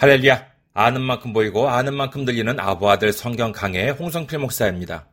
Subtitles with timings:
[0.00, 0.46] 할렐루야!
[0.72, 5.06] 아는 만큼 보이고 아는 만큼 들리는 아부아들 성경 강의 홍성필 목사입니다.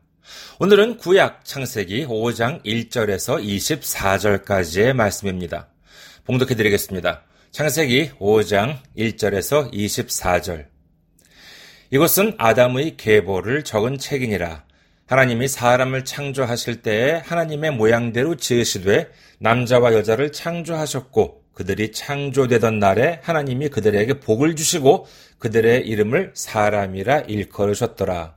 [0.60, 5.68] 오늘은 구약 창세기 5장 1절에서 24절까지의 말씀입니다.
[6.24, 7.20] 봉독해 드리겠습니다.
[7.50, 10.64] 창세기 5장 1절에서 24절.
[11.90, 14.64] 이것은 아담의 계보를 적은 책이니라.
[15.06, 24.20] 하나님이 사람을 창조하실 때에 하나님의 모양대로 지으시되 남자와 여자를 창조하셨고 그들이 창조되던 날에 하나님이 그들에게
[24.20, 25.08] 복을 주시고
[25.40, 28.36] 그들의 이름을 사람이라 일컬으셨더라.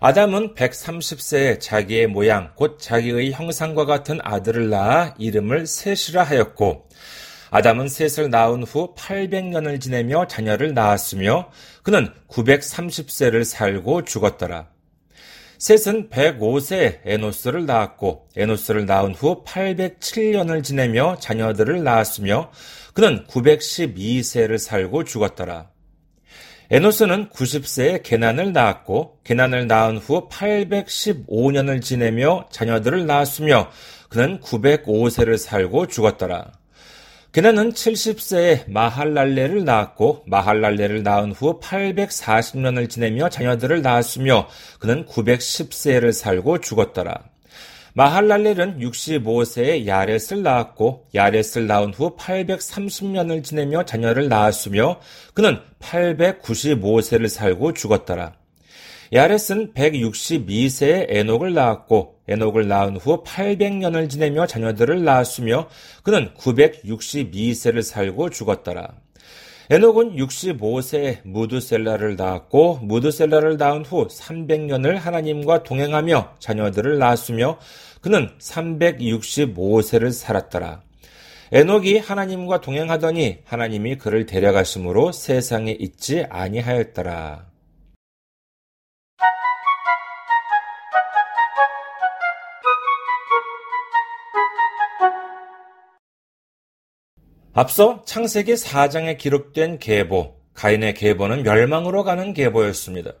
[0.00, 6.88] 아담은 130세에 자기의 모양, 곧 자기의 형상과 같은 아들을 낳아 이름을 셋이라 하였고,
[7.50, 11.50] 아담은 셋을 낳은 후 800년을 지내며 자녀를 낳았으며,
[11.84, 14.66] 그는 930세를 살고 죽었더라.
[15.58, 22.50] 셋은 105세 에노스를 낳았고 에노스를 낳은 후 807년을 지내며 자녀들을 낳았으며
[22.94, 25.70] 그는 912세를 살고 죽었더라.
[26.70, 33.70] 에노스는 90세에 게난을 낳았고 게난을 낳은 후 815년을 지내며 자녀들을 낳았으며
[34.08, 36.52] 그는 905세를 살고 죽었더라.
[37.32, 47.24] 게나는 70세에 마할랄레를 낳았고 마할랄레를 낳은 후 840년을 지내며 자녀들을 낳았으며 그는 910세를 살고 죽었더라.
[47.96, 55.00] 마할랄렐은 65세에 야렛을 낳았고 야렛을 낳은 후 830년을 지내며 자녀를 낳았으며
[55.32, 58.34] 그는 895세를 살고 죽었더라.
[59.12, 65.68] 야렛은 162세에 에녹을 낳았고 에녹을 낳은 후 800년을 지내며 자녀들을 낳았으며
[66.02, 68.88] 그는 962세를 살고 죽었더라.
[69.70, 77.58] 에녹은 65세에 무드셀라를 낳았고 무드셀라를 낳은 후 300년을 하나님과 동행하며 자녀들을 낳았으며
[78.00, 80.82] 그는 365세를 살았더라.
[81.52, 87.45] 에녹이 하나님과 동행하더니 하나님이 그를 데려가심으로 세상에 있지 아니하였더라.
[97.58, 103.12] 앞서 창세기 4장에 기록된 계보, 가인의 계보는 멸망으로 가는 계보였습니다.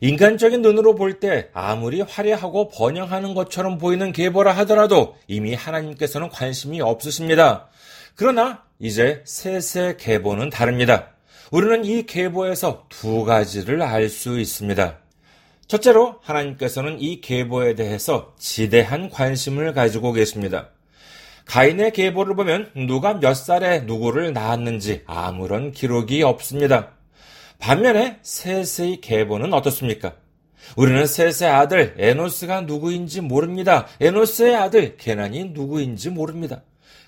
[0.00, 7.68] 인간적인 눈으로 볼 때 아무리 화려하고 번영하는 것처럼 보이는 계보라 하더라도 이미 하나님께서는 관심이 없으십니다.
[8.16, 11.12] 그러나 이제 셋의 계보는 다릅니다.
[11.52, 14.98] 우리는 이 계보에서 두 가지를 알 수 있습니다.
[15.68, 20.70] 첫째로 하나님께서는 이 계보에 대해서 지대한 관심을 가지고 계십니다.
[21.46, 26.90] 가인의 계보를 보면 누가 몇 살에 누구를 낳았는지 아무런 기록이 없습니다.
[27.58, 30.14] 반면에 셋의 계보는 어떻습니까?
[30.76, 33.86] 우리는 셋의 아들 에노스가 누구인지 모릅니다.
[34.00, 36.62] 에노스의 아들 게난이 누구인지 모릅니다.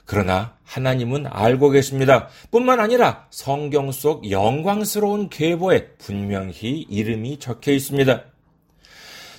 [0.05, 2.29] 그러나 하나님은 알고 계십니다.
[2.51, 8.25] 뿐만 아니라 성경 속 영광스러운 계보에 분명히 이름이 적혀 있습니다.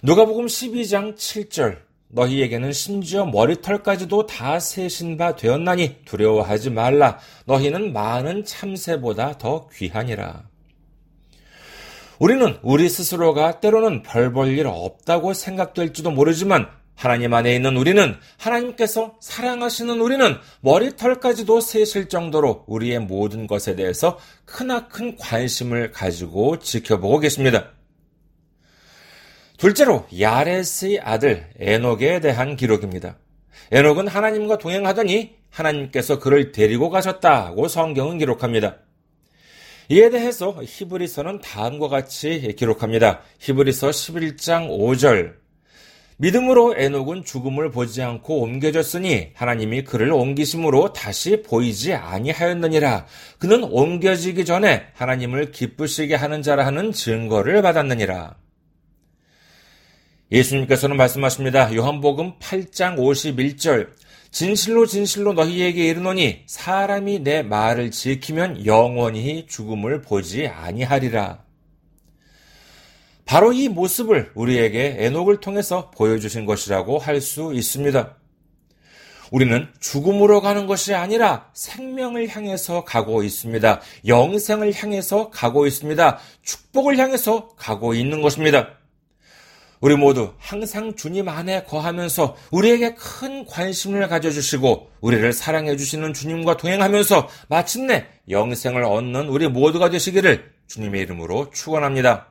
[0.03, 7.19] 누가복음 12장 7절 너희에게는 심지어 머리털까지도 다 세신 바 되었나니 두려워하지 말라.
[7.45, 10.43] 너희는 많은 참새보다 더 귀하니라.
[12.19, 19.15] 우리는 우리 스스로가 때로는 별 볼 일 없다고 생각될지도 모르지만 하나님 안에 있는 우리는 하나님께서
[19.21, 27.69] 사랑하시는 우리는 머리털까지도 세실 정도로 우리의 모든 것에 대해서 크나큰 관심을 가지고 지켜보고 계십니다.
[29.59, 33.17] 둘째로 야레스의 아들 에녹에 대한 기록입니다.
[33.71, 38.77] 에녹은 하나님과 동행하더니 하나님께서 그를 데리고 가셨다고 성경은 기록합니다.
[39.89, 43.19] 이에 대해서 히브리서는 다음과 같이 기록합니다.
[43.39, 45.33] 히브리서 11장 5절
[46.15, 53.07] 믿음으로 에녹은 죽음을 보지 않고 옮겨졌으니 하나님이 그를 옮기심으로 다시 보이지 아니하였느니라.
[53.39, 58.35] 그는 옮겨지기 전에 하나님을 기쁘시게 하는 자라 하는 증거를 받았느니라.
[60.31, 61.73] 예수님께서는 말씀하십니다.
[61.73, 63.89] 요한복음 8장 51절.
[64.31, 71.43] 진실로 진실로 너희에게 이르노니 사람이 내 말을 지키면 영원히 죽음을 보지 아니하리라.
[73.25, 78.15] 바로 이 모습을 우리에게 에녹을 통해서 보여주신 것이라고 할 수 있습니다.
[79.31, 83.81] 우리는 죽음으로 가는 것이 아니라 생명을 향해서 가고 있습니다.
[84.07, 86.19] 영생을 향해서 가고 있습니다.
[86.41, 88.78] 축복을 향해서 가고 있는 것입니다.
[89.81, 98.05] 우리 모두 항상 주님 안에 거하면서 우리에게 큰 관심을 가져주시고 우리를 사랑해주시는 주님과 동행하면서 마침내
[98.29, 102.27] 영생을 얻는 우리 모두가 되시기를 주님의 이름으로 축원합니다.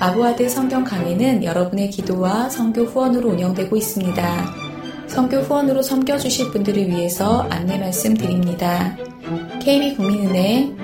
[0.00, 4.54] 아부아드 성경 강의는 여러분의 기도와 성교 후원으로 운영되고 있습니다.
[5.06, 8.96] 성교 후원으로 섬겨주실 분들을 위해서 안내 말씀 드립니다.
[9.62, 10.83] KB국민은행